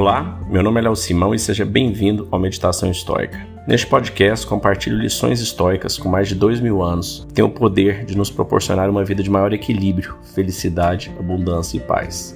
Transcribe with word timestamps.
Olá, 0.00 0.40
meu 0.48 0.62
nome 0.62 0.80
é 0.80 0.84
Léo 0.84 0.96
Simão 0.96 1.34
e 1.34 1.38
seja 1.38 1.62
bem-vindo 1.62 2.26
ao 2.30 2.40
Meditação 2.40 2.90
Histórica. 2.90 3.46
Neste 3.68 3.86
podcast, 3.86 4.46
compartilho 4.46 4.96
lições 4.96 5.42
históricas 5.42 5.98
com 5.98 6.08
mais 6.08 6.26
de 6.26 6.34
dois 6.34 6.58
mil 6.58 6.82
anos 6.82 7.26
que 7.28 7.34
têm 7.34 7.44
o 7.44 7.50
poder 7.50 8.06
de 8.06 8.16
nos 8.16 8.30
proporcionar 8.30 8.88
uma 8.88 9.04
vida 9.04 9.22
de 9.22 9.28
maior 9.28 9.52
equilíbrio, 9.52 10.16
felicidade, 10.34 11.12
abundância 11.18 11.76
e 11.76 11.80
paz. 11.80 12.34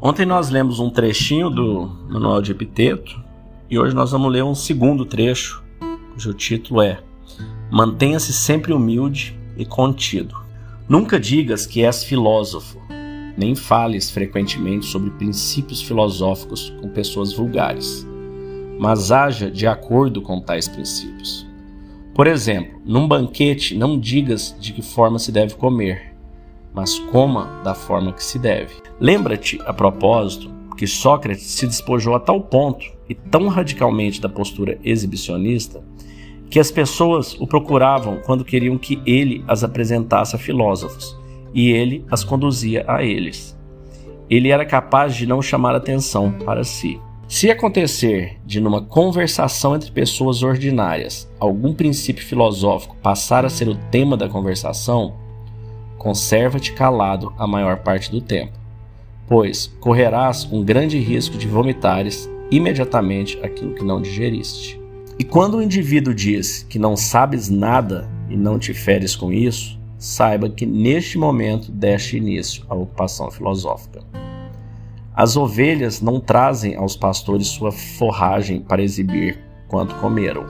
Ontem 0.00 0.24
nós 0.24 0.50
lemos 0.50 0.78
um 0.78 0.88
trechinho 0.88 1.50
do 1.50 1.90
Manual 2.08 2.40
de 2.40 2.52
Epiteto 2.52 3.20
e 3.68 3.76
hoje 3.76 3.92
nós 3.92 4.12
vamos 4.12 4.30
ler 4.30 4.44
um 4.44 4.54
segundo 4.54 5.04
trecho, 5.04 5.64
cujo 6.14 6.32
título 6.32 6.80
é 6.80 7.00
Mantenha-se 7.70 8.32
sempre 8.32 8.72
humilde 8.72 9.38
e 9.56 9.64
contido. 9.64 10.36
Nunca 10.88 11.18
digas 11.18 11.66
que 11.66 11.84
és 11.84 12.04
filósofo, 12.04 12.80
nem 13.36 13.54
fales 13.54 14.08
frequentemente 14.10 14.86
sobre 14.86 15.10
princípios 15.10 15.82
filosóficos 15.82 16.70
com 16.80 16.88
pessoas 16.88 17.32
vulgares, 17.32 18.06
mas 18.78 19.10
haja 19.10 19.50
de 19.50 19.66
acordo 19.66 20.22
com 20.22 20.40
tais 20.40 20.68
princípios. 20.68 21.46
Por 22.14 22.26
exemplo, 22.26 22.80
num 22.84 23.06
banquete 23.06 23.76
não 23.76 23.98
digas 23.98 24.56
de 24.58 24.72
que 24.72 24.80
forma 24.80 25.18
se 25.18 25.32
deve 25.32 25.54
comer, 25.54 26.14
mas 26.72 26.98
coma 26.98 27.60
da 27.64 27.74
forma 27.74 28.12
que 28.12 28.22
se 28.22 28.38
deve. 28.38 28.74
Lembra-te, 29.00 29.60
a 29.66 29.72
propósito, 29.72 30.50
que 30.76 30.86
Sócrates 30.86 31.44
se 31.44 31.66
despojou 31.66 32.14
a 32.14 32.20
tal 32.20 32.40
ponto 32.40 32.86
e 33.08 33.14
tão 33.14 33.48
radicalmente 33.48 34.20
da 34.20 34.28
postura 34.28 34.78
exibicionista 34.84 35.82
que 36.50 36.60
as 36.60 36.70
pessoas 36.70 37.34
o 37.40 37.46
procuravam 37.46 38.20
quando 38.24 38.44
queriam 38.44 38.78
que 38.78 39.00
ele 39.04 39.44
as 39.48 39.64
apresentasse 39.64 40.36
a 40.36 40.38
filósofos, 40.38 41.16
e 41.52 41.70
ele 41.70 42.04
as 42.10 42.22
conduzia 42.22 42.84
a 42.86 43.02
eles. 43.02 43.56
Ele 44.28 44.50
era 44.50 44.64
capaz 44.64 45.14
de 45.14 45.26
não 45.26 45.40
chamar 45.40 45.74
atenção 45.74 46.32
para 46.32 46.64
si. 46.64 47.00
Se 47.28 47.50
acontecer 47.50 48.38
de 48.44 48.60
numa 48.60 48.80
conversação 48.80 49.74
entre 49.74 49.90
pessoas 49.90 50.44
ordinárias 50.44 51.28
algum 51.40 51.74
princípio 51.74 52.24
filosófico 52.24 52.96
passar 53.02 53.44
a 53.44 53.48
ser 53.48 53.68
o 53.68 53.74
tema 53.90 54.16
da 54.16 54.28
conversação, 54.28 55.14
conserva-te 55.98 56.72
calado 56.72 57.32
a 57.36 57.46
maior 57.46 57.78
parte 57.78 58.12
do 58.12 58.20
tempo, 58.20 58.52
pois 59.26 59.66
correrás 59.80 60.48
um 60.52 60.62
grande 60.62 60.98
risco 60.98 61.36
de 61.36 61.48
vomitares 61.48 62.30
imediatamente 62.48 63.38
aquilo 63.42 63.74
que 63.74 63.82
não 63.82 64.00
digeriste. 64.00 64.85
E 65.18 65.24
quando 65.24 65.56
o 65.56 65.62
indivíduo 65.62 66.14
diz 66.14 66.62
que 66.68 66.78
não 66.78 66.94
sabes 66.94 67.48
nada 67.48 68.06
e 68.28 68.36
não 68.36 68.58
te 68.58 68.74
feres 68.74 69.16
com 69.16 69.32
isso, 69.32 69.78
saiba 69.98 70.50
que 70.50 70.66
neste 70.66 71.16
momento 71.16 71.72
deste 71.72 72.18
início 72.18 72.64
à 72.68 72.74
ocupação 72.74 73.30
filosófica. 73.30 74.04
As 75.14 75.34
ovelhas 75.34 76.02
não 76.02 76.20
trazem 76.20 76.76
aos 76.76 76.94
pastores 76.94 77.46
sua 77.46 77.72
forragem 77.72 78.60
para 78.60 78.82
exibir 78.82 79.38
quanto 79.68 79.94
comeram. 79.94 80.44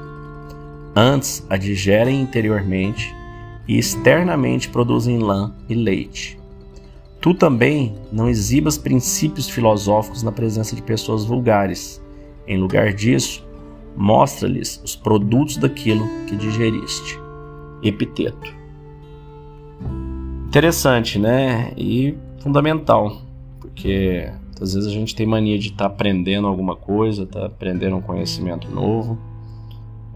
Antes 0.97 1.47
a 1.49 1.57
digerem 1.57 2.21
interiormente 2.21 3.15
e 3.69 3.79
externamente 3.79 4.69
produzem 4.69 5.21
lã 5.21 5.55
e 5.69 5.75
leite. 5.75 6.37
Tu 7.21 7.35
também 7.35 7.95
não 8.11 8.29
exibas 8.29 8.77
princípios 8.77 9.49
filosóficos 9.49 10.25
na 10.25 10.33
presença 10.33 10.75
de 10.75 10.83
pessoas 10.83 11.25
vulgares. 11.25 12.03
Em 12.49 12.59
lugar 12.59 12.93
disso, 12.93 13.46
mostra-lhes 13.97 14.81
os 14.85 14.95
produtos 14.95 15.57
daquilo 15.57 16.07
que 16.27 16.37
digeriste. 16.37 17.19
Epiteto. 17.83 18.55
Interessante, 20.49 21.19
né? 21.19 21.73
E 21.77 22.17
fundamental, 22.41 23.23
porque 23.61 24.31
às 24.61 24.75
vezes 24.75 24.89
a 24.89 24.93
gente 24.93 25.15
tem 25.15 25.27
mania 25.27 25.59
de 25.59 25.69
estar 25.69 25.89
tá 25.89 25.95
aprendendo 25.95 26.47
alguma 26.47 26.77
coisa, 26.77 27.25
estar 27.25 27.41
tá 27.41 27.47
aprendendo 27.47 27.97
um 27.97 28.01
conhecimento 28.01 28.71
novo. 28.71 29.19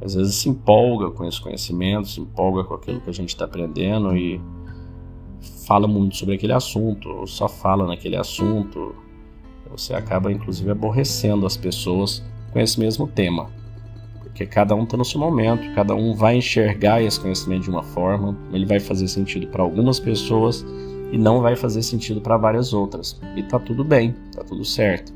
Às 0.02 0.14
vezes 0.14 0.36
se 0.36 0.48
empolga 0.48 1.10
com 1.10 1.26
esse 1.26 1.40
conhecimento, 1.40 2.08
se 2.08 2.20
empolga 2.20 2.64
com 2.64 2.74
aquilo 2.74 3.00
que 3.00 3.10
a 3.10 3.12
gente 3.12 3.30
está 3.30 3.44
aprendendo 3.44 4.16
e 4.16 4.40
fala 5.66 5.86
muito 5.86 6.16
sobre 6.16 6.36
aquele 6.36 6.54
assunto, 6.54 7.08
ou 7.08 7.26
só 7.26 7.48
fala 7.48 7.86
naquele 7.86 8.16
assunto. 8.16 8.94
Você 9.70 9.94
acaba 9.94 10.32
inclusive 10.32 10.70
aborrecendo 10.70 11.46
as 11.46 11.56
pessoas 11.56 12.24
com 12.52 12.58
esse 12.58 12.80
mesmo 12.80 13.06
tema 13.06 13.59
porque 14.30 14.46
cada 14.46 14.74
um 14.74 14.84
está 14.84 14.96
no 14.96 15.04
seu 15.04 15.20
momento, 15.20 15.74
cada 15.74 15.94
um 15.94 16.14
vai 16.14 16.36
enxergar 16.36 17.02
esse 17.02 17.18
conhecimento 17.18 17.64
de 17.64 17.70
uma 17.70 17.82
forma, 17.82 18.36
ele 18.52 18.64
vai 18.64 18.78
fazer 18.78 19.08
sentido 19.08 19.48
para 19.48 19.62
algumas 19.62 19.98
pessoas 19.98 20.64
e 21.12 21.18
não 21.18 21.42
vai 21.42 21.56
fazer 21.56 21.82
sentido 21.82 22.20
para 22.20 22.36
várias 22.36 22.72
outras. 22.72 23.20
E 23.36 23.42
tá 23.42 23.58
tudo 23.58 23.84
bem, 23.84 24.14
tá 24.34 24.44
tudo 24.44 24.64
certo. 24.64 25.12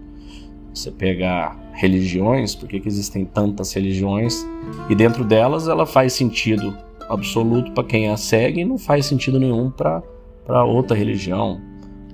Você 0.74 0.90
pegar 0.90 1.56
religiões, 1.72 2.54
por 2.54 2.68
que, 2.68 2.82
existem 2.84 3.24
tantas 3.24 3.72
religiões? 3.72 4.44
E 4.90 4.94
dentro 4.94 5.24
delas 5.24 5.68
ela 5.68 5.86
faz 5.86 6.12
sentido 6.12 6.76
absoluto 7.08 7.70
para 7.72 7.84
quem 7.84 8.08
a 8.08 8.16
segue 8.16 8.62
e 8.62 8.64
não 8.64 8.76
faz 8.76 9.06
sentido 9.06 9.38
nenhum 9.38 9.70
para 9.70 10.64
outra 10.64 10.96
religião. 10.96 11.60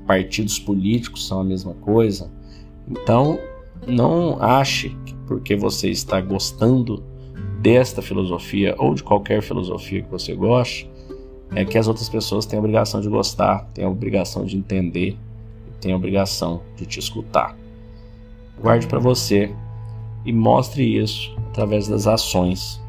Partidos 0.07 0.59
políticos 0.59 1.27
são 1.27 1.41
a 1.41 1.45
mesma 1.45 1.73
coisa. 1.75 2.31
Então, 2.87 3.39
não 3.87 4.37
ache 4.43 4.95
porque 5.31 5.55
você 5.55 5.89
está 5.89 6.21
gostando 6.21 7.05
desta 7.61 8.03
filosofia 8.03 8.75
ou 8.77 8.95
de 8.95 9.05
qualquer 9.05 9.41
filosofia 9.41 10.03
que 10.03 10.11
você 10.11 10.35
goste, 10.35 10.91
é 11.55 11.65
que 11.65 11.79
as 11.79 11.87
outras 11.87 12.09
pessoas 12.09 12.45
têm 12.45 12.57
a 12.57 12.61
obrigação 12.61 13.01
de 13.01 13.09
gostar, 13.09 13.65
têm 13.73 13.85
a 13.85 13.89
obrigação 13.89 14.45
de 14.45 14.57
entender, 14.57 15.17
têm 15.81 15.93
a 15.93 15.97
obrigação 15.97 16.63
de 16.77 16.85
te 16.85 16.99
escutar. 16.99 17.57
Guarde 18.61 18.89
para 18.89 18.99
você 18.99 19.55
e 20.25 20.33
mostre 20.33 20.99
isso 21.01 21.33
através 21.51 21.87
das 21.87 22.09
ações 22.09 22.83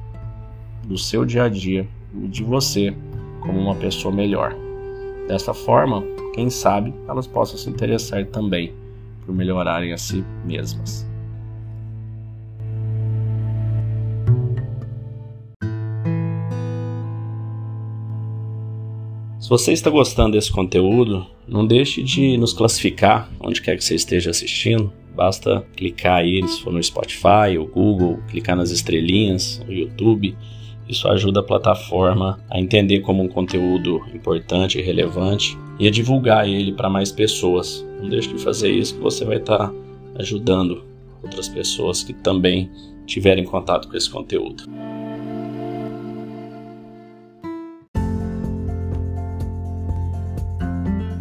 do 0.86 0.98
seu 0.98 1.24
dia 1.26 1.44
a 1.44 1.50
dia 1.50 1.88
e 2.24 2.28
de 2.28 2.44
você 2.44 2.92
como 3.42 3.60
uma 3.60 3.76
pessoa 3.76 4.12
melhor. 4.12 4.56
Dessa 5.28 5.54
forma, 5.54 6.04
quem 6.34 6.50
sabe 6.50 6.92
elas 7.08 7.28
possam 7.28 7.56
se 7.56 7.70
interessar 7.70 8.26
também 8.26 8.74
por 9.28 9.36
melhorarem 9.36 9.94
a 9.94 9.98
si 10.00 10.26
mesmas. 10.44 11.11
Se 19.42 19.50
você 19.50 19.74
está 19.74 19.90
gostando 19.90 20.34
desse 20.34 20.52
conteúdo, 20.52 21.26
não 21.48 21.66
deixe 21.66 22.04
de 22.04 22.38
nos 22.38 22.54
classificar 22.54 23.28
onde 23.40 23.60
quer 23.60 23.76
que 23.76 23.84
você 23.84 23.96
esteja 23.96 24.30
assistindo. 24.30 24.94
Basta 25.16 25.66
clicar 25.76 26.18
aí, 26.20 26.48
se 26.48 26.62
for 26.62 26.72
no 26.72 26.82
Spotify 26.82 27.58
ou 27.58 27.66
Google, 27.66 28.20
clicar 28.30 28.56
nas 28.56 28.70
estrelinhas, 28.70 29.60
no 29.66 29.74
YouTube. 29.74 30.38
Isso 30.88 31.08
ajuda 31.08 31.40
a 31.40 31.44
plataforma 31.44 32.40
a 32.52 32.60
entender 32.60 33.00
como 33.00 33.24
um 33.24 33.28
conteúdo 33.28 34.00
importante 34.14 34.78
e 34.78 34.84
relevante 34.84 35.58
e 35.80 35.88
a 35.88 35.92
divulgar 35.92 36.48
ele 36.48 36.72
para 36.72 36.88
mais 36.88 37.12
pessoas. 37.12 37.84
Não 38.00 38.10
deixe 38.10 38.32
de 38.32 38.38
fazer 38.38 38.70
isso 38.70 38.94
que 38.94 39.02
você 39.02 39.26
vai 39.26 39.38
estar 39.38 39.74
ajudando 40.20 40.86
outras 41.24 41.50
pessoas 41.50 42.04
que 42.04 42.14
também 42.14 42.70
tiverem 43.08 43.44
contato 43.44 43.90
com 43.90 43.98
esse 43.98 44.10
conteúdo. 44.10 44.66